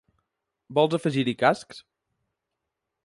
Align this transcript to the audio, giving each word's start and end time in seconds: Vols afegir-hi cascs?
Vols 0.77 0.97
afegir-hi 0.99 1.35
cascs? 1.43 1.83